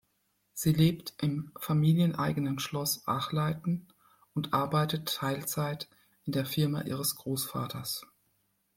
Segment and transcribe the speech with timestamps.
[0.53, 3.87] Sie lebt im familieneigenen Schloss Achleiten
[4.33, 5.87] und arbeitet Teilzeit
[6.25, 8.07] in der Firma ihres Großvaters.